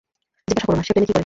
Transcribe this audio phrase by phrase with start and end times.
[0.49, 1.19] জিজ্ঞাস করো না, সে প্লেনে কী করে।